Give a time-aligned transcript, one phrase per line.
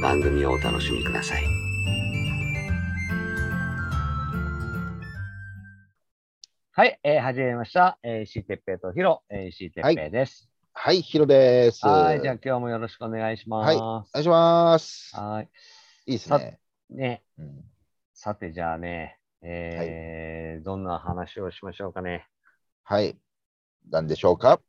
[0.00, 1.44] 番組をお楽しみください。
[6.72, 7.98] はい、えー、始めました。
[8.02, 10.48] えー、石井哲平とヒロ、えー、石井哲平です。
[10.72, 11.86] はい、ヒロです。
[11.86, 13.76] はい、じゃあ今日もよろしくお願いします。
[13.76, 15.14] お願いします。
[15.14, 15.50] はい。
[16.06, 16.58] いいですね。
[16.88, 17.64] ね、うん
[18.14, 22.26] さてじゃあね、えーどんな話をしましょうかね。
[22.84, 23.16] はい。
[23.90, 24.60] なんでしょうか？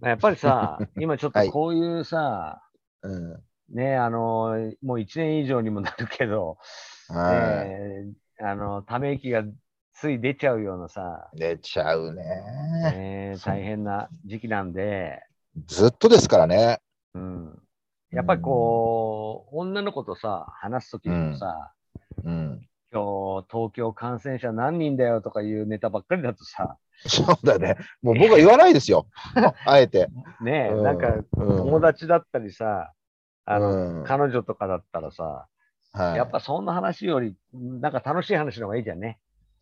[0.00, 2.62] まあやっぱりさ、 今ちょっはいとこういうさ、
[3.02, 3.44] うん。
[3.70, 6.58] ね、あのーもう1年以上にもなるけど、
[7.08, 7.32] は
[7.66, 9.44] えーあの、ため息が
[9.92, 11.38] つい出ちゃうようなさ、い。
[11.38, 12.24] 出ちゃうね。
[12.92, 15.22] ね、大変な時期なんで、
[15.66, 16.80] ずっとですからね。
[17.14, 17.62] うん。
[18.10, 21.72] やっぱりこう、女の子とさ、話すときにもさ、
[22.24, 22.66] うん。
[22.92, 26.76] 今日東京感染者何人だよとかいうネタばっかりだとさ、
[27.06, 27.76] そうだね。
[28.02, 29.06] もう僕は言わないですよ。
[29.66, 30.08] あえて。
[30.40, 32.92] ねえ、うんなんか友達だったりさ、
[33.46, 35.46] あの、うん彼女とかだったらさ、
[35.92, 39.18] はい、やっぱそんな話より、なんか楽しい話の方がいいじゃんね。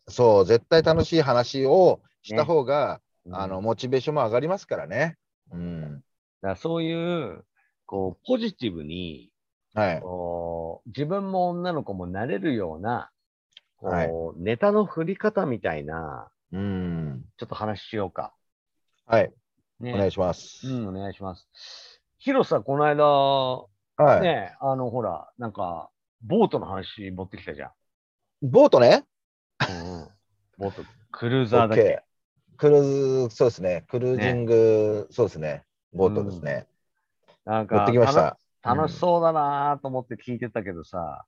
[0.07, 5.17] そう、絶対楽しい話をした方が、うんあの、モチベーションも上がりますからね。
[5.51, 6.03] うん。
[6.41, 7.45] だそういう、
[7.85, 9.31] こう、ポジティブに、
[9.73, 10.01] はい。
[10.01, 13.09] こう自分も女の子もなれるような、
[13.77, 17.25] こう、はいネタの振り方みたいな、うん。
[17.37, 18.33] ちょっと話しようか。
[19.05, 19.31] はい。
[19.79, 20.67] ねお願いします。
[20.67, 21.47] うん、お願いします。
[22.17, 23.65] ヒロさ、この間、
[23.97, 24.21] はい。
[24.21, 25.89] ね、あの、ほら、なんか、
[26.21, 27.71] ボートの話持ってきたじゃん。
[28.41, 29.05] ボートね？
[29.69, 30.07] うんうん、
[30.57, 32.01] ボート、クルーザーだっけ
[32.57, 33.85] クルーズ、そうですね。
[33.87, 35.63] クルージング、そうですね。
[35.93, 36.67] ボートですね。
[37.45, 38.37] なんか持ってきました。
[38.61, 41.25] 楽しそうだなと思って聞いてたけどさ、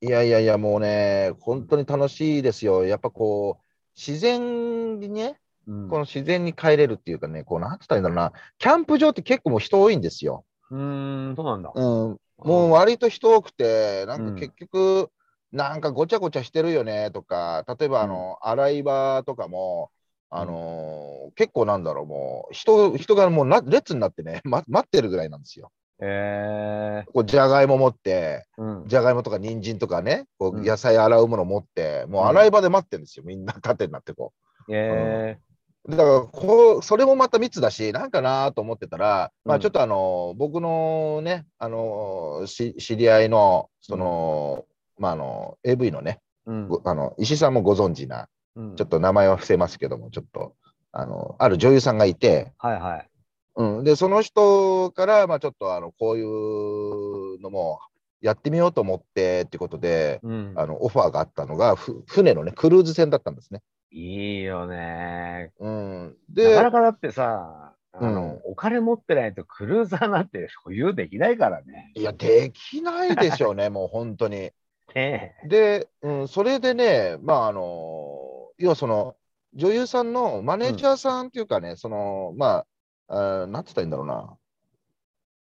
[0.00, 2.84] いやいやいや、もうね、本当に楽しいですよ。
[2.84, 3.64] やっぱこう、
[3.96, 10.44] 自然にね、うん、この自然に帰れるっていうかね、こう、なんて言ったらいいんだろうな、キャンプ場って結構もう人多いんですよ。
[10.70, 11.74] うーん、そうなんだ。
[11.74, 14.26] うん、もう割と人多くて、なんうん。
[14.26, 15.10] か結局、
[15.52, 19.90] なんかごちゃごちゃしてるよねとか、例えばあの、洗い場とかも、
[20.30, 25.72] あのー結構なんだろう、もう人、人がもうな列になってね、 ま、待ってるぐらいなんですよ。
[26.00, 28.86] えこうじゃがいも持って、ー、うん。
[28.86, 30.60] じゃがいもとか人参とかね、こうん。
[30.60, 34.32] う野菜洗うもの持って、もう洗い場で待ってるんですよ、みんな 縦になってこ
[34.68, 35.53] えう。
[35.88, 44.64] だからこう、それもまた密だし、なんかなと思ってたら、まうんあちょっとあの、僕のね、あの、し知り合いの、その、
[44.98, 46.68] まああの、AV のね、ー、うん。
[46.68, 50.54] ごあの石井さんもご存知な、うんちょっと名前は伏せますけども、ちょっと、
[50.92, 53.08] あの、ある女優さんがいて、はいはい。
[53.56, 57.80] うん、で、その人から、まあちょっとあの、こういうのも
[58.22, 60.52] やってみようと思ってってことで、うん。
[60.56, 63.60] あの、オファーがあったのが、ふ船のね、クルーズ船だったんですね。
[63.96, 65.52] いいよね。
[65.60, 66.06] うん。
[66.08, 71.92] なでか、なかだってさ、あの、うんお金持ってないとクルーザーなんて保有できないからね。
[71.94, 74.50] いや、できないでしょうね、 もう本当に。
[74.94, 79.16] ねで、うん、それでね、まあ、あの、要はその、
[79.54, 82.64] 女優さんのマネージャーさんっていうかね、その、ま
[83.08, 84.36] あ、あーなんて言ったらいいんだろうな、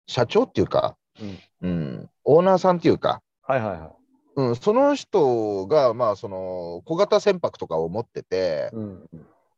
[0.07, 3.99] 社長っていうか、うんうん、オーナーさんっていうか、はいはいはい。
[4.39, 9.09] うん、その人が、まあ、その、小型船舶とかを持ってて、うん。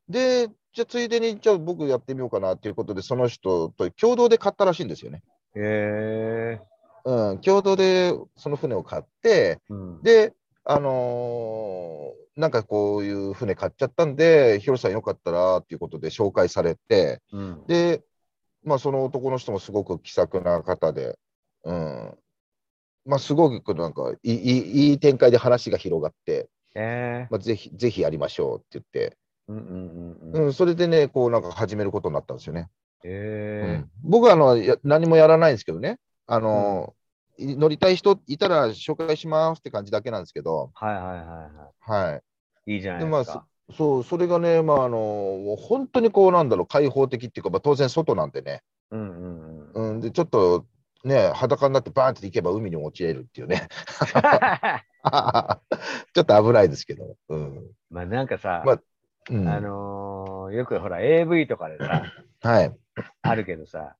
[0.08, 5.22] で、じゃあついでに、じゃあ僕やってみようかなっていうことで、その人と共同で買ったらしいんですよね。
[5.54, 6.60] へえ
[7.04, 9.74] うん、共同でその船を買って、ー。
[9.74, 10.02] うん。
[10.02, 10.32] で、
[10.64, 17.66] あのーなんかこういう船買っちゃったんで、ヒロさんよかったらっていうことで紹介されて、うん。
[17.66, 18.02] で、
[18.64, 21.18] まあその男の人もすごく気さくな方で、
[21.64, 22.18] うん、
[23.06, 29.52] まあすごくなんかいいいいいい展開で話が広がって、えまあ、ぜひ、ぜひやりましょうって言って、ー。
[29.52, 30.44] うんうんうんうん。
[30.46, 32.68] うん、それでね、こうなんか始めることになったんですよね。
[33.04, 36.94] うえん、僕はあのや何もやらないんですけどね、あの
[37.38, 42.22] 乗りたい人いたら紹介しますって感じだけなんですけど、はいはいはいははい。
[42.66, 42.74] い。
[42.74, 43.46] いいじゃないでまあですか。
[43.76, 49.92] そう、それがね、まあ、あの、本当にこう、なんだろう、開放的っていうか、まあ、当然外なんでね、うんうんうん。
[49.92, 50.66] うん、で、ちょっと、
[51.04, 53.68] ね、裸になってバーンって行けば海に落ちれるっていうね。
[56.14, 57.16] ちょっと危ないですけど。
[57.28, 57.70] うん。
[57.90, 58.82] まあなんかさ、まあ
[59.30, 62.02] うん、あのーよくほら AV とかでさ、
[62.42, 62.76] はい。
[63.22, 63.96] あるけどさ、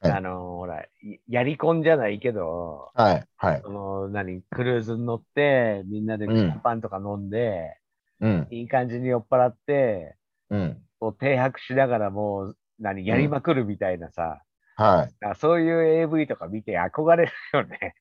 [0.00, 0.88] はいあのーほら、い
[1.28, 3.24] やり込んじゃないけど、はい。
[3.36, 3.60] はい。
[3.62, 6.26] その何、クルーズに乗って、みんなで
[6.62, 7.78] パンとか飲んで、
[8.20, 8.48] うん。
[8.50, 10.16] いい感じに酔っ払って、
[10.50, 10.82] うん。
[10.98, 14.42] こう停泊しながらもう、何、やりまくるみたいなさ、
[14.82, 15.14] はい。
[15.24, 17.94] あそういう AV とか見て憧れるよね。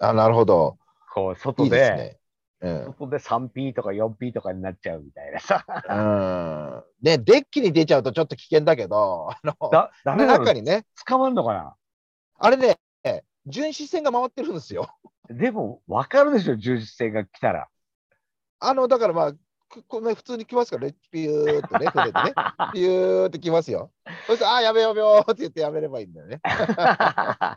[0.00, 0.78] あ、なるほど。
[1.14, 2.18] こう、外いいで、ですね。
[2.60, 2.84] うん。
[2.86, 5.64] 外で 3P とか 4P とかになっちゃうみたいなさ。
[5.66, 6.84] うん。
[7.02, 11.74] ね、デッキに出ちゃうとちょっと危険だけど、あの、だ、ダメ中にね、捕まんのかな？
[12.38, 12.78] あれね、
[13.46, 14.88] 巡視船が回ってるんですよ。
[15.28, 17.68] でも、わかるでしょ、重視船が来たら。
[18.60, 19.32] あの、だからまあ、
[19.72, 22.32] くこね、普通に来ますからね、ピューっとね、船でね、
[22.74, 23.90] ピューって来ますよ。
[24.26, 26.40] そして、あー、やめようやめようって言ってやめればいいんだよね。
[26.44, 27.56] だ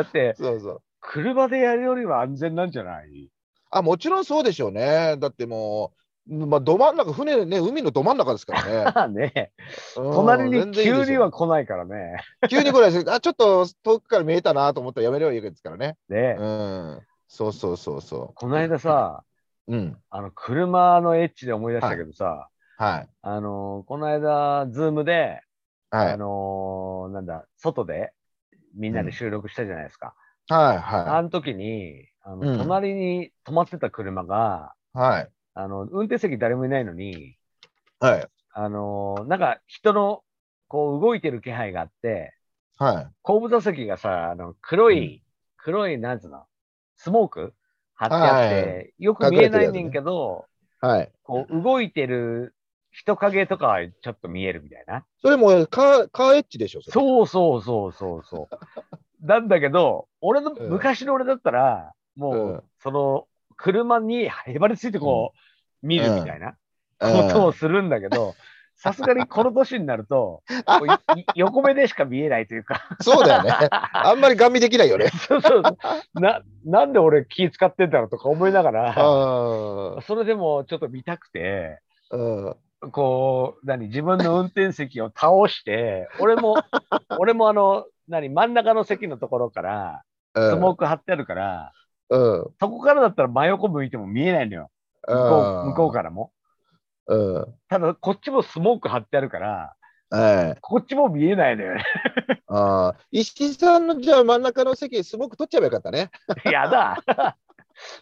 [0.00, 0.82] って、そうそう。
[1.00, 3.30] 車でやるよりは安全なんじゃない？
[3.70, 5.16] あ、もちろんそうでしょうね。
[5.18, 5.92] だっても
[6.28, 9.30] う、まあ、ど真ん中、船ね、海のど真ん中ですからね。
[9.32, 9.52] ね
[9.96, 12.16] うん隣に急には来ないからね。
[12.48, 13.10] 急に来ないです。
[13.12, 15.96] あ、ちょっと遠くから見えたなと思ったらやめればいいわけですからね。
[16.08, 17.00] で、うん。
[17.28, 19.24] そうそうそうそこの間さ、
[19.68, 19.76] う。
[19.76, 20.02] うん。
[20.10, 23.08] あの、車のエッジで思い出したけどさ、はい。
[23.22, 25.40] あの、この間、ズームで、
[25.90, 26.18] あはい。
[26.18, 28.12] の、なんだ、外で
[28.74, 30.14] みんなで収録したじゃないですか。
[30.48, 30.78] はい。
[30.78, 34.98] はあの時に、あのうん隣に止まってた車が、い。
[34.98, 35.30] はい。
[35.54, 37.36] あの、運転席誰もいないのに、
[38.00, 38.28] はい。
[38.52, 40.22] あの、なんか人の、
[40.68, 42.34] こう動いてる気配があって、
[42.78, 43.14] はい。
[43.22, 45.24] 後部座席がさ、あの黒い、
[45.56, 46.46] 黒い、なんつうの、
[46.96, 47.54] スモーク
[47.94, 48.76] 貼ってあって、はい。
[48.76, 50.46] はよく見えないねんけど、
[50.80, 51.12] はい。
[51.22, 52.54] こう動いてる
[52.92, 55.04] 人影とかはちょっと見えるみたいな。
[55.22, 58.64] それもカー、カーエッジでしょ、そうそうそうそうそう。
[59.26, 60.70] なんだけど、俺の、うん。
[60.70, 62.62] 昔の俺だったら、もう、うん。
[62.80, 63.26] その、
[63.56, 65.32] 車にへばりついてこ
[65.82, 66.56] う、見るみたいな
[67.00, 67.10] うん。
[67.10, 68.36] ことをするんだけど、
[68.84, 70.42] さすがにこの年になると、
[71.34, 73.50] 横目でしか見えないというか、そうだよね。
[73.72, 75.08] あんまりガン見できないよね。
[75.08, 75.62] そうそう
[76.20, 82.16] な、なんで俺気使ってんだろうとか思いながら、あそれでもちょっと見たくて、あ。
[82.16, 82.56] うん。
[82.90, 86.56] こう、何、自分の運転席を倒して、俺も、
[87.18, 90.02] 俺もあの、何、真ん中の席のところから、
[90.34, 91.72] スモーク貼ってあるから、
[92.10, 92.46] うん。
[92.60, 94.70] そこからだったら真横向いても見えないのよ。
[95.08, 96.32] 向こう向こうからも。
[97.06, 97.60] うん。
[97.68, 99.76] ただ、こっちもスモーク貼ってあるから、
[100.10, 100.62] はい。
[100.62, 101.84] こっちも見えないのよね。
[102.46, 102.96] ああ。
[103.10, 106.10] 石井さんのじゃあ真ん中の席、スモーク取っちゃえばよかったね。
[106.44, 107.02] やだ。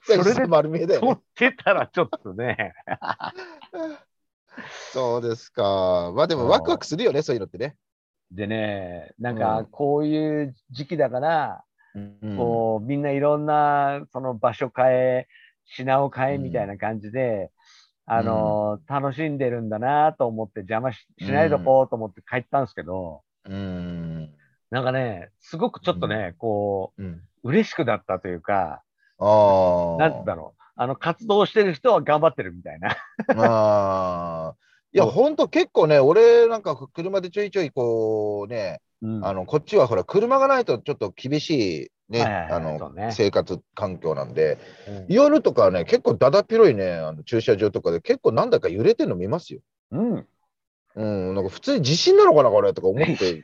[0.03, 1.23] それで丸見えだよ撮っね。
[1.35, 2.75] てたらちょっとね。
[4.93, 6.13] そうですか。
[6.15, 7.77] まあでもワクワクするよね、そういうのってね。
[8.31, 11.65] でね、なんうんかこういう時期だから、
[12.37, 15.29] こうみんないろんなその場所変え、
[15.65, 17.51] 品を変えみたいな感じで、
[18.05, 24.31] あの楽しんでるんだなと思って邪魔ししないとこうと思って帰ったんですけど、うん。
[24.71, 27.07] なんかね、すごくちょっとね、こうん。
[27.07, 28.83] う、嬉しくなったというか、
[29.19, 30.09] ああ。
[30.09, 32.91] なんだろう、あの活動してる人は頑張ってるみたいな。
[32.91, 34.57] ああ。
[34.95, 49.61] いや、ほんと結構ね、俺なんか車でちょいちょいこうね、うんあの、こっちはほら、車がないとちょっと厳しいね、あの、ね生活環境なんで、うん夜とかはね、結構だだっ広いね、あの駐車場とかで結構なんだか揺れてるの見ますよ。
[49.91, 50.27] うん。
[50.95, 53.41] うん、なんか普通に地震なのかな、これとか思って、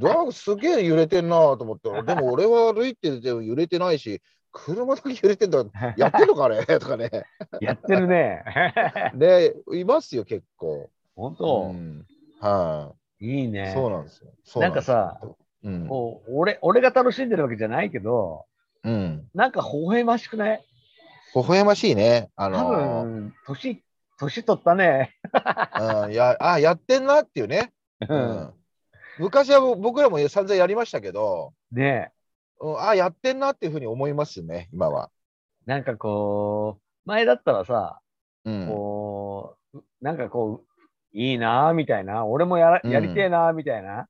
[0.00, 4.22] なんかすげえ揺れてんなと思って、でも俺は歩いてても揺れてないし、
[4.52, 5.64] 車だけ揺れてんだ、
[5.96, 7.10] やってんのかね とかね。
[7.60, 8.44] やってるね。
[9.14, 10.88] ね、いますよ、結構。
[11.16, 12.06] 本当、うん、
[12.40, 13.72] はい、いいね。
[13.74, 14.30] そうなんですよ。
[14.44, 15.20] そうなんかさ、
[15.64, 18.46] うん、こう俺俺が楽しんでるわけじゃないけど、
[18.84, 20.64] うん、なんか微笑ましくない？
[21.34, 22.30] 微笑ましいね。
[22.36, 23.82] あ多のー分、年、
[24.18, 25.14] 年取ったね。
[26.04, 27.72] うん、やあやってんなっていうね。
[28.08, 28.20] ううん。
[28.20, 28.54] ん、
[29.18, 32.12] 昔は僕らも散々やりましたけど、ね
[32.60, 35.10] うん、あやってんなっていうふうに思いますね、今は。
[35.66, 38.00] なんかこう、前だったらさ、
[38.44, 40.68] うん、こう、なんかこう、
[41.12, 44.08] いいなぁみたいな、俺もややりてえなぁみたいな、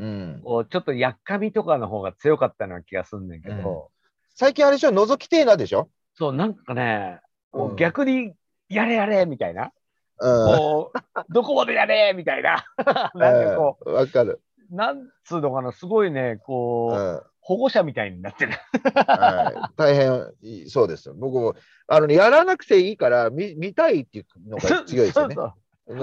[0.00, 3.90] うん、こうちょっとやっかみとかの方が強かったような気がすんねんけど、
[4.34, 5.90] 最近あれでしょ、覗きてえなでしょ？
[6.14, 7.72] そう、なんかね、こうん。
[7.72, 8.32] う逆に
[8.68, 9.72] やれやれみたいな、
[10.18, 10.46] うん。
[10.46, 12.64] こう、どこまでやれみたいな、
[13.14, 14.40] なんかこうかる。
[14.70, 17.22] う、なんつうのかな、すごいね、こう、うん。
[17.42, 18.52] 保護者みたいになってる。
[18.94, 21.14] はい、大変そうですよ。
[21.18, 21.54] 僕も
[21.88, 25.34] あの、ね、やらなくていいから見見たいっていうのが強いですよね。
[25.34, 25.54] そうそう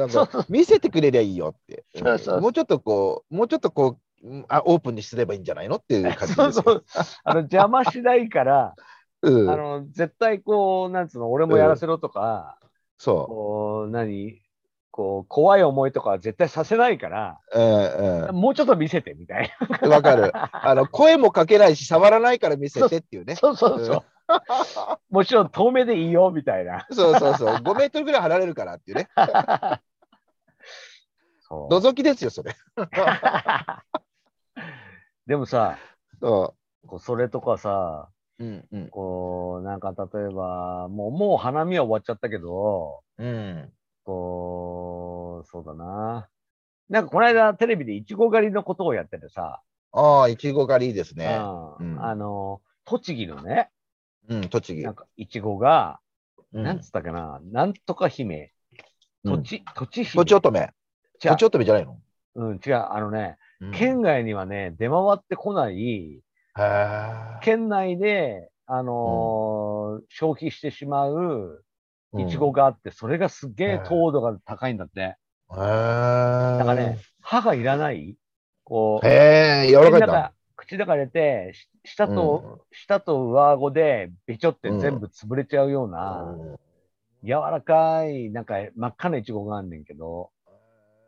[0.09, 1.85] そうか見せてくれりゃいいよって。
[1.95, 6.63] そうそうもうちょっとこう、もうちょっとこう、うんあオープンにすればいいんじゃないのっていう感じそうですよ。
[6.63, 6.83] そう。
[7.23, 8.75] あの邪魔しないから、
[9.21, 12.57] うんあの絶対こう、なんつうの、俺もやらせろとか、
[12.97, 14.41] そこう、何、
[14.91, 17.59] こう、怖い思いとかは絶対させないから、う。
[17.59, 19.51] うんもうちょっと見せてみたい
[19.83, 19.91] うん。
[19.91, 20.31] わかる。
[20.33, 23.35] あの、声もかけないし、触らないから見せてっていうねな。。
[23.35, 24.03] そうそうそう。
[25.09, 26.85] もちろん遠目でいいよみたいな。
[26.91, 27.55] そうそうそう。
[27.55, 29.09] 5メートルぐらい離れるからっていうね。
[31.41, 32.55] そう覗きですよ、それ。
[35.25, 35.77] でもさ、
[36.19, 36.55] そ
[36.85, 38.43] こうそれとかさ、う。
[38.43, 38.89] うんうん。
[38.89, 43.71] こう、なんか例えば、もう、もう花見は終わっちゃったけど、うん。
[44.03, 46.29] こう、そうだな。
[46.89, 51.39] なんかこの間テレビでいちご狩りのことをやっててさ、ああ、いちご狩りいいですね。
[51.79, 53.69] うんうんあの、栃木のね、
[54.29, 54.81] うん、栃木。
[54.83, 54.93] なん。
[54.95, 55.99] かいちごが、
[56.53, 56.63] うん。
[56.63, 58.51] なんつったかな、なんとか姫、
[59.23, 59.37] うん。
[59.37, 60.23] とち、とち姫。
[60.23, 60.59] とちおとめ。
[60.59, 60.69] 違う。
[61.31, 61.99] とちおとめじゃないの？
[62.35, 63.71] うん、違う、あのね、うん。
[63.71, 66.21] 県外にはね、出回ってこない、
[67.41, 71.63] 県内で、あのー消費してしまう
[72.13, 72.21] うん。
[72.21, 75.01] いちごがあって、それがすっげえ糖度が高いんだって。
[75.01, 76.57] へー。
[76.57, 78.15] だからね、歯がいらない。
[78.63, 80.33] こう、へえ、柔らかいんだ。
[80.67, 86.57] 口の中口の中入れて、し舌と、舌と上顎でべちょって全部潰れちゃうような、うん
[87.23, 90.29] 柔らかい、なんか真っ赤ないちごがあんねんけど、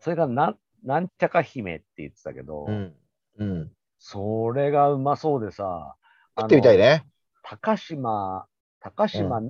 [0.01, 2.95] それがなん、なんちゃか姫って言ってたけど、うん。
[3.37, 3.71] うん。
[3.99, 5.95] それがうまそうでさ、
[6.35, 7.05] 食ってみたいね。
[7.43, 8.47] 高島、
[8.79, 9.41] 高島、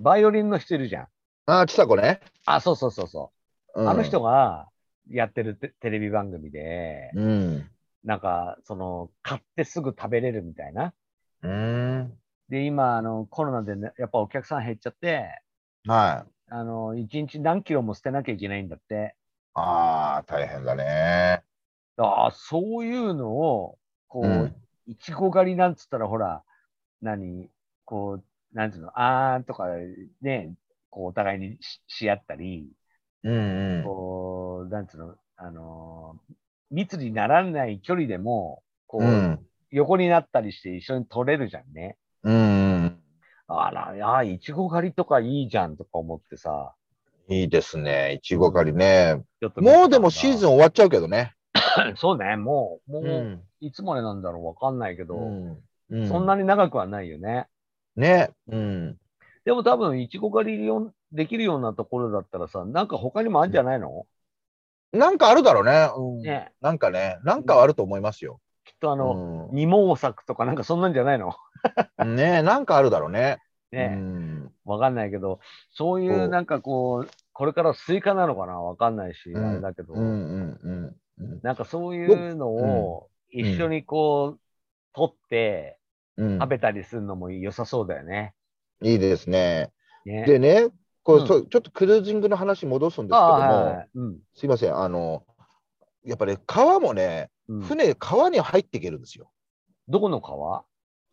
[0.00, 1.08] バイオリンの人いるじゃん。
[1.46, 2.20] ああ、ちさ子ね。
[2.46, 3.32] あ、そうそうそうそ
[3.74, 3.80] う。
[3.82, 4.68] うんあの人が
[5.10, 7.70] やってるテテレビ番組で、うん。
[8.04, 10.94] なんか、その、買ってすぐ食べれるみたいな。
[11.42, 12.20] うん。
[12.50, 15.42] で、今、あの、コロナでね、やっぱお客さん減っちゃって、
[15.86, 16.30] はい。
[16.48, 19.16] あの、一日何キロも捨てなきゃいけないんだって。
[19.54, 21.44] ああ、大変だね。
[21.96, 23.78] ああ、そういうのを、
[24.08, 26.44] こう、うんいちご狩りなんつったら、ほら、
[27.02, 27.50] 何、
[27.84, 28.14] こ
[28.54, 29.66] う、なんつうの、あーんとか
[30.22, 30.54] ね、
[30.90, 32.72] こう、お互いにしし合ったり、
[33.22, 33.92] うんうん。
[33.92, 36.34] こう、なんつうの、あのー
[36.70, 39.40] 密にならない距離でも、こう、うん。
[39.70, 41.96] 横になったりして一緒に撮れるじゃんね。
[42.24, 42.98] うん。
[43.46, 46.74] あら、いや、いちご狩りとかいいじゃんとか思ってさ。
[47.28, 48.14] いいですね。
[48.14, 49.22] いちご狩りね。
[49.56, 51.34] もうでもシーズン終わっちゃうけどね。
[51.96, 53.42] そうね、もう、もう、うん。
[53.60, 55.16] いつまでなんだろうわかんないけど、
[55.90, 56.08] うん。
[56.08, 57.46] そんなに長くはないよね。
[57.96, 58.30] ね。
[58.48, 58.96] うん。
[59.44, 64.06] でも多分、いちご狩りよできるようなところだったらさ、なんか他にもあるんじゃないの、
[64.92, 65.88] なんかあるだろうね。
[65.96, 66.22] うん。
[66.22, 68.40] ねなんかね、なんかあると思いますよ。
[68.64, 71.34] きっとああの、二毛作とかなんかそんなんじゃないの？
[72.04, 73.38] ねなんかあるだろうね。
[73.72, 74.52] うね、ん。
[74.64, 78.60] わかんないけど、そういそううなんかこう、これからスイカなのかな？
[78.60, 81.40] わかんないし、うんあれだけど、うんうんうんうん。
[81.42, 84.40] なんかそういうのを一緒にこう、
[84.92, 85.78] 取って
[86.16, 88.34] うん食べたりするのも良さそうだよね。
[88.82, 89.70] いいですね。
[90.04, 90.68] ねでね、
[91.02, 93.88] こううんちょっとクルージングの話戻すんですけどああ、はいも、はい。
[93.94, 94.18] うん。
[94.34, 95.24] すいません、あの、
[96.04, 99.30] やっぱり川もね、うん、船、川に入っていけるんですよ。
[99.88, 100.64] どこの川？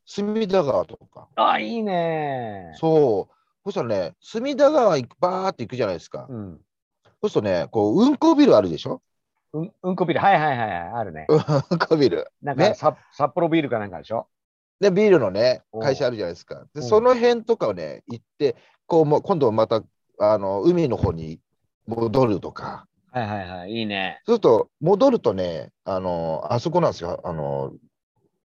[0.05, 1.27] 隅田川とか。
[1.35, 2.73] あ、いいね。
[2.75, 3.33] そう。
[3.65, 6.27] そしたらね、隅田川行くバーって行くじゃないですか。
[6.29, 6.61] うん。
[7.21, 9.01] そうするとね、こう、うんこビルあるでしょ？
[9.53, 10.23] うん、うんこビール。
[10.23, 10.79] はいはいはいはい。
[10.93, 11.25] あるね。
[11.27, 11.35] う
[11.75, 12.31] んこビル。
[12.41, 14.27] なんか、ねさ札幌ビールかなんかでしょ？
[14.79, 16.55] で、ビールのね会社あるじゃないですか。
[16.55, 18.55] で、うんその辺とかをね、行って、
[18.85, 19.83] こう、もう今度また、
[20.19, 21.39] あの、海の方に
[21.87, 22.87] 戻るとか。
[23.11, 23.71] はいはいはい。
[23.71, 24.21] いいね。
[24.25, 27.21] そうすると、戻るとね、あの、あそこなんですよ。
[27.23, 27.73] あの、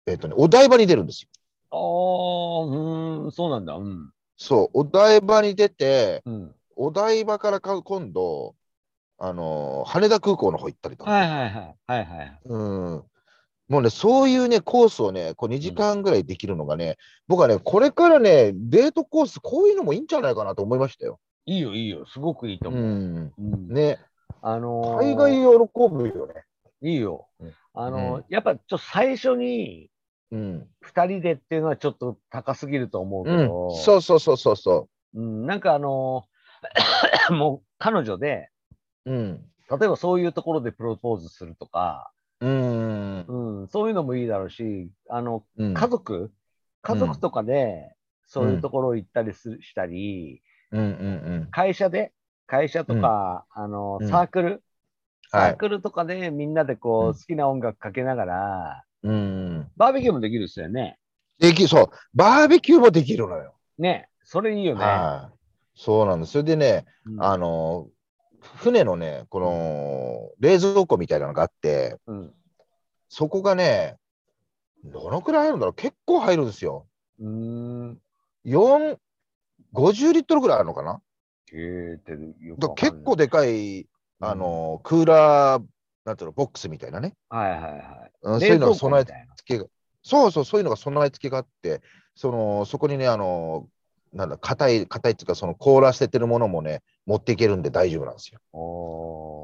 [0.06, 1.30] えっ、とね、お台場に出るんですよ。
[1.72, 3.74] ああ、うーん、そうなんだ。
[3.74, 4.12] うん。
[4.38, 6.56] そう、お台場に出て、うん。
[6.76, 8.56] お台場からか今度、
[9.18, 11.12] あの、羽田空港の方行ったりとか。
[11.12, 11.76] はいはいはい。
[11.88, 12.40] はいはい。
[12.46, 12.58] う
[12.98, 13.04] ん。
[13.74, 21.20] もうね、そういうね、コースをね、こう2時間ぐらいできるのがね、僕はね、これからね、デートコース、こういうのもいいんじゃないかなと思いましたよ。
[21.48, 22.06] いいよいいよ。
[22.06, 22.84] すごくいいとう思う。
[22.84, 23.34] ん。
[23.36, 23.68] うん。
[23.74, 23.98] ね、
[24.44, 26.44] あのー大概喜ぶよね。
[26.84, 27.54] いいようん。
[27.74, 29.90] あのーうんやっぱちょっと最初に
[30.32, 30.68] うん。
[30.82, 33.76] 二人でっていうのはちょっと高すぎると思うけうんど、。
[33.76, 38.50] そうそうそうそうそうん、なんかあのー もう彼女で、
[39.08, 39.12] う。
[39.12, 39.46] うん。
[39.80, 42.13] 例えばそういうところでプロポーズするとか、
[42.44, 43.62] うん。
[43.62, 46.32] うん、そういうのもいいだろうし、あの、うん家族、
[46.82, 47.96] 家族とかで、
[48.28, 51.48] そういうところ行ったりする、したり、うんうんうん。
[51.52, 52.12] 会社で、
[52.48, 54.64] 会社とか、あの、うんサークル、
[55.30, 55.52] サはい。
[55.54, 59.72] ークルとかでみんなでこう、うん好きな音楽かけながら、うん。
[59.78, 60.98] バーベキューもできるっすよね。
[61.40, 63.56] でき、そう、バーベキューもできるのよ。
[63.78, 64.10] ね。
[64.24, 64.84] それいいよね。
[64.84, 65.38] はい。
[65.76, 66.34] そうなんです。
[66.34, 67.88] それでね、うんあの、
[68.44, 72.34] 船のね、この冷蔵庫みたいなのがあって、うん。
[73.10, 73.98] そこがね、
[74.84, 75.76] どのくらい入るんだろう？
[75.76, 76.88] 結構入るんですよ。
[77.20, 78.02] うーん。
[78.44, 78.98] 4、
[79.72, 81.02] 50リットルぐらいあるのかな？
[81.54, 83.88] えーか結構でかい、うん
[84.20, 85.64] あの、クーラー、
[86.06, 87.14] なんていうの、ボックスみたいなね。
[87.30, 88.12] はいはいはい。
[88.24, 89.66] うんそういうのが備え付けが、
[90.02, 91.82] そうそう、そういうのが備え付けがあって、
[92.16, 93.68] その、そこにね、あの、
[94.14, 98.40] なんだ、硬い、硬いっていうか、その凍らせてるものもね、持っていけるんで大丈夫なんですよ。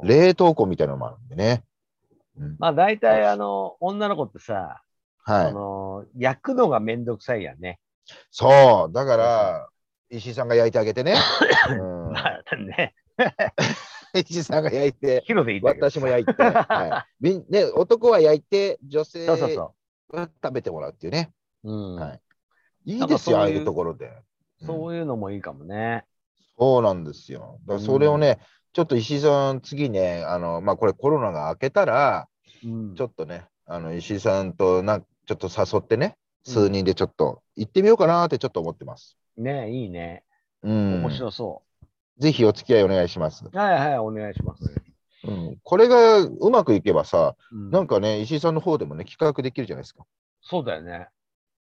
[0.04, 1.64] 冷凍庫みたいなのもあるんでね。
[2.38, 4.82] うんまあ大体あの、女の子ってさ、
[5.24, 5.52] はい。
[5.52, 7.80] その、焼くのがめんどくさいやんね。
[8.32, 9.70] そう、だから、
[10.10, 11.16] 石井さんが焼いてあげてね。
[11.70, 11.74] う
[12.10, 12.96] んまあね、
[14.14, 15.24] 石井さんが焼いて、
[15.64, 19.74] 私も焼いて、はいね、男は焼いて、女性は
[20.12, 21.32] 食べてもらうっていうね。
[21.64, 21.72] う。
[21.72, 21.96] うん。
[21.96, 22.22] はい
[22.86, 24.12] いいですよ、ああいうところで。
[24.62, 26.06] うんそういうのもいいかもね。
[26.58, 27.60] そうなんですよ。
[27.66, 28.40] だそれをね、
[28.74, 32.28] ちょっと石井さん、次ね、あの、まあ、これコロナが明けたら、
[32.64, 39.18] うんちょっとね、あの、石井さんとな、ちょっと誘ってね、うん数人でちょっと行ってみようかなってちょっと思ってます。
[39.38, 40.24] ねいいね。
[40.64, 41.02] うん。
[41.04, 41.64] 面白そ
[42.18, 43.46] ぜひお付き合いお願いします。
[43.46, 43.58] う。
[43.58, 44.64] はいはい、お願いします。
[45.26, 45.58] うん。
[45.64, 50.06] これがうまくいけばさ、うんなんかね、石井さんの方でもね、企画できるじゃないですか。
[50.42, 51.10] そうだよね。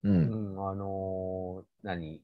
[0.04, 0.10] う。
[0.10, 2.22] うんん、あのー何？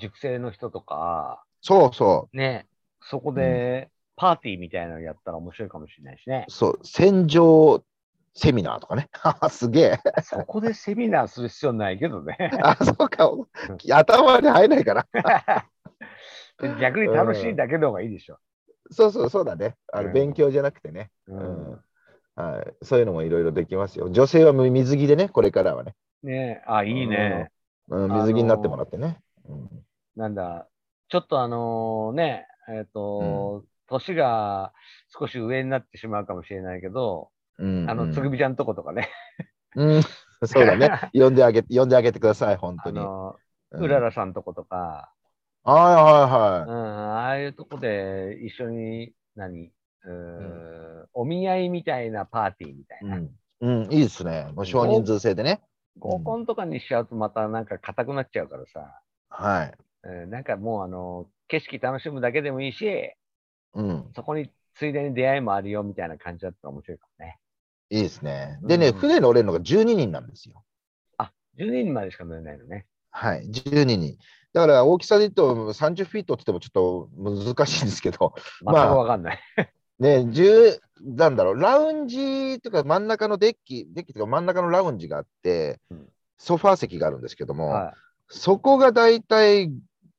[0.00, 2.66] 熟成の人とか、そうそね、
[3.02, 6.50] そこでパーティーみたいなのやったら面白いかもしれないしねう。。
[6.50, 6.80] そう。
[6.82, 7.82] 戦場
[8.34, 9.08] セミナーとかね。
[9.50, 9.98] すげえ。
[10.22, 12.36] そこでセミナーする必要ないけどね。
[12.62, 13.30] あ、そうか。
[13.92, 15.06] 頭に入らないから。
[16.80, 18.38] 逆に楽しいだけの方がいいでしょ。
[18.90, 19.76] そうそう、そうだね。
[19.92, 21.10] あのうん勉強じゃなくてね。
[21.26, 21.80] ううんん
[22.34, 24.10] はい、そういうのもいろいろできますよ。
[24.10, 25.94] 女性は水着でね、これからはね。
[26.22, 27.50] ねあ、いいね。
[27.88, 29.18] うん、水着になってもらってね。
[29.48, 29.84] うん
[30.20, 30.68] なんだ、
[31.08, 34.74] ちょっとあのね、えっ、と、年が
[35.18, 39.08] 少し上になってしまうかもしれないけど、うんあの、つぐみちゃんとことかね、
[39.76, 40.02] うん、
[40.44, 40.90] そうだね。
[41.14, 42.98] 呼んであげて、呼んであげてください、本当に。
[42.98, 43.36] あの、
[43.70, 45.10] うんうららさんとことか、
[45.62, 53.20] はいはうん、ああいうとこで一緒に、何、うーん、お見合いみたいなパーティーみたいいはい。
[53.20, 53.28] な。
[53.60, 54.50] うん、うん、いいですね。
[54.54, 55.62] もう少人数制でね。
[55.98, 59.74] 合コンとかにしちゃうとまたなんか硬くなっちゃうからさ、はい。
[60.04, 63.12] うんなんかもうあの、景色楽しむだけでもいいし、
[63.74, 67.38] うん、そこについでに出会いもあるよみたいな感じだったら面白いかもね。
[67.90, 68.58] いいですね。
[68.62, 70.64] でね、うん船乗れるのが12人なんですよ。
[71.18, 72.86] あ、12人までしか乗れないのね。
[73.10, 74.16] はい、12人。
[74.52, 77.08] だから大きさで言うと30フィートって言ってもちょ
[77.38, 78.34] っと難しいんですけど、
[78.64, 79.38] 全くわかんない。
[79.98, 86.08] ね、10なんだろう、ラウンジとか真ん中のデッキ、デッキとか真ん中のラウンジがあって、うん
[86.42, 87.94] ソファー席があるんですけども、は
[88.28, 89.70] そこがだいたい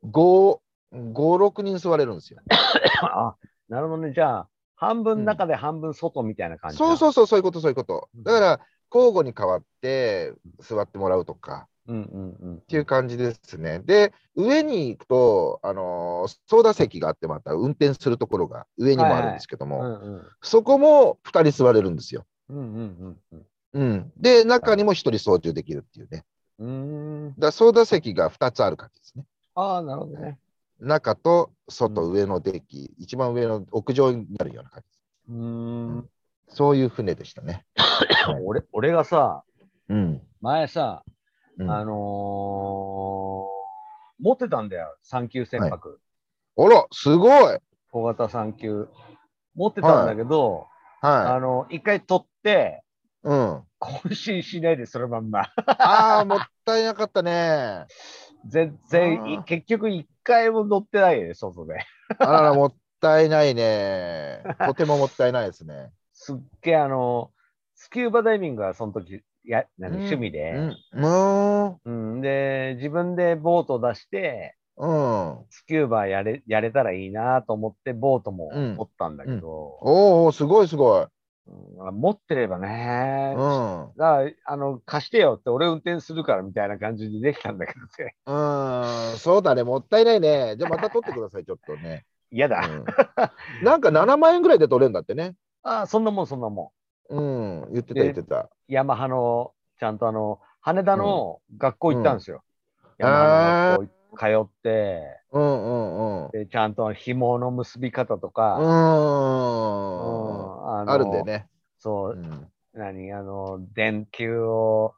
[0.04, 0.60] 5、
[0.94, 2.40] 5、6人座れるんですよ。
[2.42, 2.44] い、
[3.04, 3.36] あ、
[3.70, 4.14] なるほどね。
[4.14, 6.78] じゃあ、半分中で半分外みたいな感じ。
[6.78, 8.10] そうそうそう、そういうこと、そういうこと。
[8.16, 8.60] うんだから、
[8.94, 11.94] 交互に変わって座ってもらうとかう。
[11.94, 12.56] うんうんうん。
[12.58, 13.80] っていう感じですね。
[13.80, 20.24] で、上に行くと、あのーソーダ席があって、また運転するところが上にもあるんですけども。
[20.42, 22.26] そこも2人座れるんですよ。
[22.50, 24.12] うんうんうんうん。
[24.18, 26.26] で、中にも1人操縦できるっていうね。
[26.60, 27.30] うん。
[27.30, 29.26] だからソーダ席が2つある感じですね。
[29.62, 30.40] ああ、なるほどね。
[30.80, 35.04] 中と外、うん上のデッキ、一番上の屋上になるような感じです。
[35.30, 35.36] うー
[36.00, 36.10] ん。
[36.48, 37.66] そういう船でしたね。
[37.76, 39.44] は い俺、俺がさ、
[39.88, 40.22] うん。
[40.42, 41.04] 前さ、
[41.60, 43.62] うん、あのー
[44.24, 44.96] 持ってたんだよ。
[45.04, 46.00] 3級船舶。
[46.58, 47.58] あら、すごい
[47.92, 48.88] 小型3級。
[49.56, 50.68] 持ってたんだけど、
[51.02, 52.84] あはの、一回取って、
[53.26, 53.28] い。
[53.28, 53.64] うん。
[53.80, 55.48] 更新しないでそのまんま。
[55.66, 57.88] ああ、もったいなかったね。
[58.48, 61.86] 全然結局一回も乗ってないよ、外で。
[62.20, 64.44] あらら、もったいないね。
[64.66, 65.92] とてももったいないですね。
[66.14, 67.32] すっげえあの、
[67.76, 70.78] スキューバダイビングはその時、や、何、うん趣味で、うん。
[71.86, 72.14] うん。
[72.14, 75.46] うん、で、自分でボート出して、うん。
[75.50, 81.06] スキューバやれ、やれたらいいなと思って、ボートもうん持ったんだけど、おお、すごいすごい。
[81.52, 83.90] うん持ってればね、うん。
[83.98, 88.16] だからあの、貸してよって、俺運転するからみたいな感じでできたんだけどね。
[88.26, 89.18] うん。
[89.18, 89.64] そうだね。
[89.64, 90.56] もったいないね。
[90.58, 92.06] じゃあまた取ってください、 ちょっとね。
[92.32, 92.62] 嫌だ。
[92.62, 95.36] うん、なんか7万円ぐらいで取れるんだってね。
[95.64, 96.72] ああ、そんなもん、そんなも
[97.10, 97.16] ん。
[97.16, 97.22] う
[97.68, 97.74] ん。
[97.74, 98.50] 言ってた言ってた。
[98.70, 102.38] ヤマハの、ちゃんとあの、羽田の学校行ったんですよ。
[102.38, 102.42] うん
[102.98, 106.32] ヤマハの学校通って、うんうんうん。
[106.32, 108.66] で、ちゃんと紐の結び方とか、うん。
[108.66, 108.72] うん
[110.86, 111.26] のあるんだよ。
[111.26, 111.48] ね。
[111.80, 112.48] そうう、ん。
[112.74, 114.94] 何、あの、電球を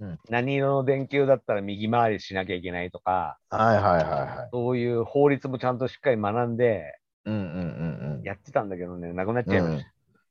[0.00, 4.48] うん何色の電球だったら右回りしなきゃいけないとか、はいはいはいはい。
[4.52, 9.86] そういう法律もちゃんとしっかり学んでうんうんうんやってたんだけどね、なくなっちゃいまし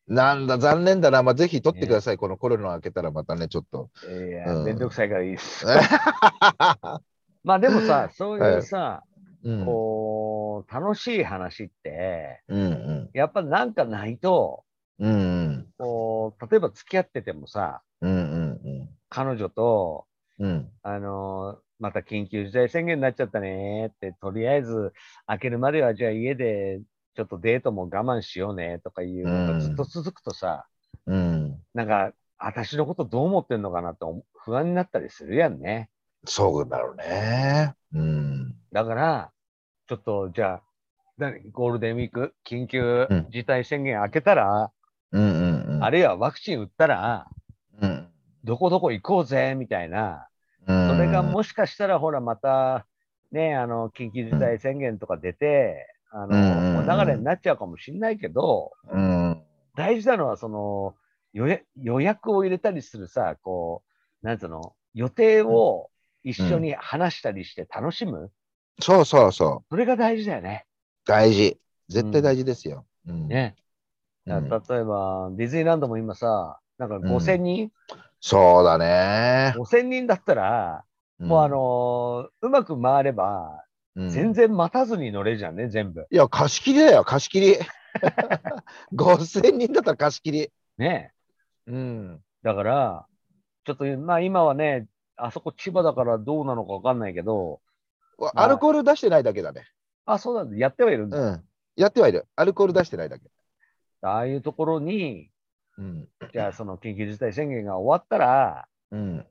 [0.08, 0.16] うん。
[0.16, 1.24] なんだ、残念だな。
[1.24, 2.18] まあ、ぜひ撮ってください。
[2.18, 3.90] このコロナ開けたらまたね、ちょっと。
[4.02, 4.12] た。
[4.12, 5.66] いや、うんめんどくさいからいいです。
[7.46, 9.04] まあでもさ、 そういうさ、
[9.44, 9.66] うん。
[9.66, 13.10] こう、楽しい話って、うんうん。
[13.14, 14.66] やっぱなんかないと、
[15.00, 15.68] うんうん。
[15.78, 18.16] こう、例えば付き合っててもさ、うんう
[18.52, 20.08] ん彼女と、
[20.40, 20.72] うん。
[20.84, 24.94] あのーまた緊急事態宣言になっちゃったねって、とりあえず
[25.28, 26.80] 開けるまではじゃあ家で
[27.16, 30.66] ちょっとデートも我慢しようねとかいうのがずっと続くとさ、
[31.06, 31.62] うん。
[31.74, 35.90] なんか、私のことどう思ってんのかなって思不安になったりするやんね。
[36.26, 37.74] そうだろうね。
[37.94, 38.56] うん。
[38.72, 39.32] だから、
[39.88, 40.62] ちょっとじゃあ、
[41.18, 41.50] 何？
[41.52, 44.72] ゴールデンウィーク、緊急うん事態宣言明けたら、
[45.12, 45.84] うんうんうん。
[45.84, 47.28] あるいはワクチン打ったら、
[47.82, 48.08] うん。
[48.44, 50.28] どこどこ行こうぜ、みたいな。
[50.68, 52.88] うんそれがもしかしたら、ほら、また、
[53.32, 59.42] ね、あの、緊急事態宣言とか出て、あの、うん流れになっちゃうかもしれないけど、うん。
[59.76, 60.96] 大事なのは、その、
[61.34, 63.84] 予約予約を入れたりするさ、こ
[64.24, 65.90] う、なんつうの、予定を
[66.26, 68.32] 一緒に話したりして楽しむ、
[68.82, 69.66] そうそうそう。
[69.70, 70.66] それが大事だよね。
[71.06, 71.58] 大事。
[71.88, 72.86] 絶対大事ですよ。
[73.08, 73.28] うん。
[73.28, 73.56] ね。
[74.26, 74.42] 例え
[74.84, 77.70] ば、ディズニーランドも今さ、なんかん5000人、
[78.20, 79.54] そうだね。
[79.56, 80.84] 5000人だったら、
[81.20, 83.64] もうあのーうまく回れば、
[83.96, 86.08] うん、全然待たずに乗れるじゃんね、全部。
[86.10, 87.58] いや、貸し切りだよ、貸し切り。
[88.94, 90.52] 5000人だったら貸し切り。
[90.78, 91.14] ね。
[91.68, 92.20] うん。
[92.42, 93.06] だから、
[93.66, 97.62] ちょっと、まあ今はね、あそこ千葉だからどうなのかわかんないけど、
[98.18, 99.66] まあアルコール出してないだけだね。
[100.06, 101.20] あ、そうなんだ、やってはいるんだ。
[101.20, 101.44] うん。
[101.76, 102.28] やってはいる。
[102.36, 103.30] アルコール出してないだけ。
[104.02, 105.32] ああいうところに、
[105.78, 106.08] うん。
[106.32, 109.26] じゃあその緊急事態宣言が終わったら、うん。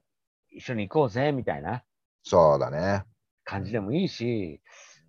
[0.51, 1.85] 一緒に行こうぜ、みたいな
[2.23, 3.05] そうだね。
[3.45, 4.61] 感じでもいいし、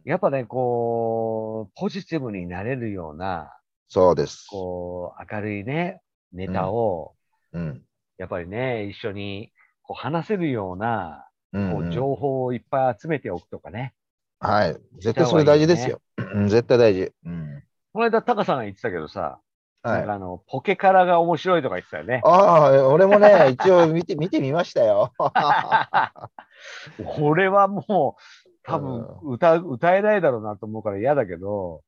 [0.03, 3.51] やっぱね、こう、ポジティブになれるような、
[3.88, 4.47] そうです。
[4.49, 7.15] こう、明るいね、ネタを、
[7.53, 7.83] うん。
[8.17, 9.51] やっぱりね、一緒に
[9.88, 13.93] こう話せるような、うんこう情報をいっぱい集めておくとかね。
[14.39, 14.78] はい。
[15.00, 16.02] 絶対それ大事ですよ。
[16.17, 17.12] うん絶対大事。
[17.26, 17.63] うん。
[17.93, 19.39] この間、タカさんが言ってたけどさ、
[19.82, 20.02] はい。
[20.02, 22.21] あの、ポケカラが面白いとか言ってたよね。
[22.26, 25.13] ああ、俺もね、 一応見て、見てみましたよ。
[27.21, 31.84] 俺はもう、多分歌う、歌えないだろうなと思うから嫌だけど、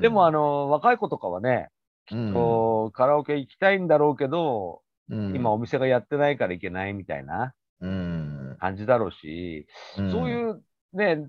[0.00, 1.68] でもあの、若い子とかはね、
[2.10, 4.80] うん、こう、カラオケ行きたいんだろうけど、
[5.12, 9.66] うん今お店がやってないから行けないみたいなうん、感じだろうし、
[9.98, 11.28] うんそういうね、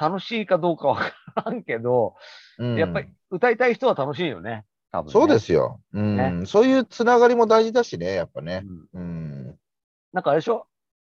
[0.00, 1.14] 楽しいかどうかわか
[1.46, 2.14] らんけど、
[2.58, 4.64] うんやっぱり歌いたい人は楽しいよね。
[4.90, 5.12] 多分、ね。
[5.12, 8.64] そうですよ、うんねそういうつながりも大事だしね、やっぱね。
[8.92, 9.58] うんうん。
[10.12, 10.66] なんかあれでしょ？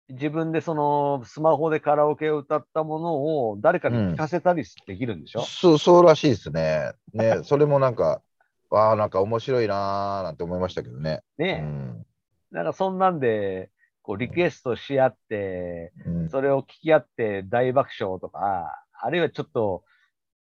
[0.10, 3.16] 自分でそのスマホでカラオケを歌ったもの
[3.50, 6.92] を誰かに聞かせたりできるんでしょ、そうそうらしいですね。
[7.14, 8.22] ね、それもなんか、
[8.74, 11.22] わあ、なんか面白いなーなんて思いましたけどね。
[11.38, 12.06] ねえ、うん
[12.52, 13.72] なんかそんなんで、
[14.04, 19.84] こうリクエストし合って、うんそれを聞き合って大爆笑とか、あるいはちょっと、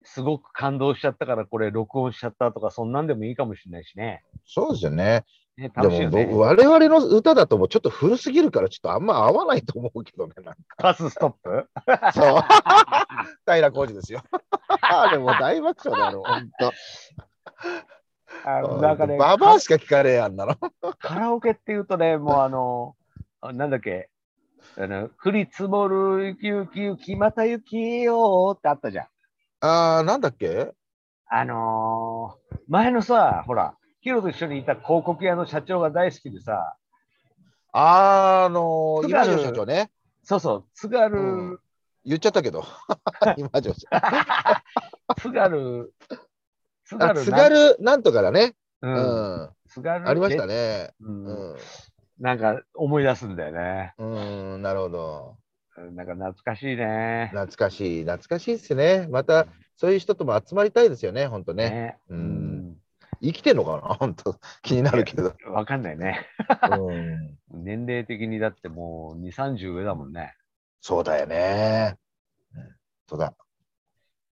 [0.05, 4.23] すごく感動しちゃったからこれ録音しちゃったとか、そんなんでもいいかもしれないしね。
[4.45, 5.23] そうですよね。
[5.55, 6.25] ねで楽しいよね。
[6.25, 10.33] も、我々の歌だともうちょっと古すぎるから、ちょっとあんま合わないと思うけどね。
[10.37, 11.67] なんかパスストップ？
[12.13, 12.41] そう。
[13.47, 14.23] 平浩二ですよ。
[15.11, 16.71] でも大爆笑だよ、ほんと。
[18.45, 20.55] あのなんかね、ババアしか聞かれやんなの。
[20.99, 22.95] カラオケっていうとね、もうあの、
[23.41, 24.09] あなんだっけ、
[24.77, 29.07] あの、降り積もる雪雪雪また雪よってあったじゃん。
[29.61, 30.73] あー、なんだっけ？
[31.27, 36.77] あのー前のさ、ほら、ヒロと一緒にいた広告屋の社長が大好きでさ、
[37.73, 39.09] あー、あのー、津軽。
[39.09, 39.91] 今城社長ね。
[40.23, 41.21] そうそう、津軽、う
[41.55, 41.59] ん。
[42.05, 42.63] 言っちゃったけど。
[43.37, 43.87] 今城社
[45.17, 45.93] 津軽、
[46.85, 48.55] 津あ軽津軽なんとかだね。
[48.81, 48.87] う。
[48.87, 49.49] うんん。
[49.67, 50.91] 津軽ありましたね。
[51.01, 51.57] うんうん。
[52.19, 53.93] なんか思い出すんだよね。
[53.97, 54.05] う
[54.57, 55.37] ん、なるほど。
[55.95, 57.29] なんか懐かしいね。
[57.31, 59.07] 懐かしい、懐かしいですね。
[59.09, 61.69] また、そういう人とも集まりたいですよね、本当ね。
[61.69, 61.97] ね。
[62.09, 62.77] ううんん。
[63.21, 63.81] 生きてんのかな？
[63.95, 65.33] 本当気になるけど。
[65.47, 66.27] わかんないね。
[66.69, 70.35] うん、 年齢的にだってもう2、30上だもんね。
[70.81, 71.97] そうだよね。
[72.55, 72.75] うん、
[73.07, 73.33] そうだ。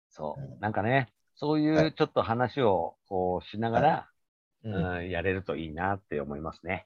[0.10, 0.60] そうう。
[0.60, 1.08] なんかね、
[1.40, 4.10] そういはうちょっと話をこうしながら、
[4.66, 4.74] うん。
[4.74, 6.86] うんやれるといいなって思いますね。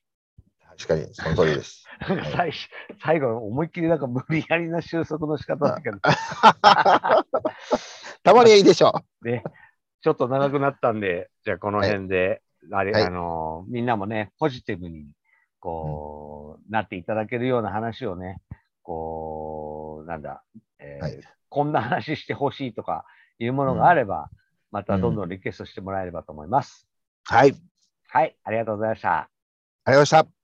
[0.77, 1.87] 確かに、その通りです。
[2.35, 2.69] 最初
[3.01, 5.97] 最後、思いっきりなんか無理やりな収束の仕方だけど、
[8.23, 8.93] たまにはいいでしょ
[9.25, 9.43] ね、
[10.01, 13.03] ちょっと長くなったんで、じゃあこの辺で、あれ、はい。
[13.05, 15.07] あのーみんなもね、ポジティブに、
[15.59, 18.39] こう、なっていただけるような話をね、
[18.83, 20.43] こう、なんだ、
[20.77, 21.19] えーはい。
[21.49, 23.05] こんな話してほしいとか
[23.37, 24.29] いうものがあれば、
[24.73, 26.88] またどんどんリクエストしてもらえればと思います。
[27.25, 27.55] はい。
[28.07, 29.19] はい、ありがとうございました。
[29.19, 29.29] あ
[29.86, 30.42] りがとうございました。